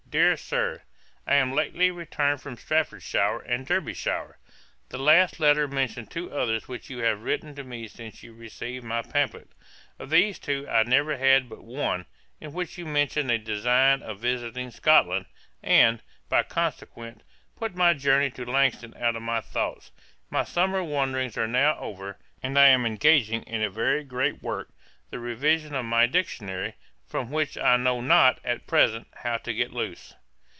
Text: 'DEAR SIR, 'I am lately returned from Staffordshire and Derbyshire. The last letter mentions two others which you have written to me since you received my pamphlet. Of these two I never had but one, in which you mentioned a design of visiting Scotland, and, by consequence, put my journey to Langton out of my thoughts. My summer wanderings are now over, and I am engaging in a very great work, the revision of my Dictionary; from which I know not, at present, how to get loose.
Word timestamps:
'DEAR 0.11 0.35
SIR, 0.35 0.81
'I 1.25 1.35
am 1.35 1.53
lately 1.53 1.89
returned 1.89 2.41
from 2.41 2.57
Staffordshire 2.57 3.39
and 3.43 3.65
Derbyshire. 3.65 4.39
The 4.89 4.97
last 4.97 5.39
letter 5.39 5.69
mentions 5.69 6.09
two 6.09 6.29
others 6.33 6.67
which 6.67 6.89
you 6.89 6.97
have 6.97 7.23
written 7.23 7.55
to 7.55 7.63
me 7.63 7.87
since 7.87 8.21
you 8.21 8.33
received 8.33 8.83
my 8.83 9.03
pamphlet. 9.03 9.47
Of 9.97 10.09
these 10.09 10.37
two 10.37 10.67
I 10.69 10.83
never 10.83 11.15
had 11.15 11.47
but 11.47 11.63
one, 11.63 12.07
in 12.41 12.51
which 12.51 12.77
you 12.77 12.85
mentioned 12.85 13.31
a 13.31 13.37
design 13.37 14.01
of 14.03 14.19
visiting 14.19 14.69
Scotland, 14.71 15.27
and, 15.63 16.01
by 16.27 16.43
consequence, 16.43 17.23
put 17.55 17.73
my 17.73 17.93
journey 17.93 18.29
to 18.31 18.43
Langton 18.43 18.93
out 18.99 19.15
of 19.15 19.21
my 19.21 19.39
thoughts. 19.39 19.91
My 20.29 20.43
summer 20.43 20.83
wanderings 20.83 21.37
are 21.37 21.47
now 21.47 21.79
over, 21.79 22.19
and 22.43 22.59
I 22.59 22.67
am 22.67 22.85
engaging 22.85 23.43
in 23.43 23.63
a 23.63 23.69
very 23.69 24.03
great 24.03 24.43
work, 24.43 24.73
the 25.09 25.19
revision 25.19 25.73
of 25.73 25.85
my 25.85 26.05
Dictionary; 26.05 26.73
from 27.05 27.29
which 27.29 27.57
I 27.57 27.75
know 27.75 27.99
not, 27.99 28.39
at 28.41 28.67
present, 28.67 29.05
how 29.13 29.35
to 29.39 29.53
get 29.53 29.73
loose. 29.73 30.15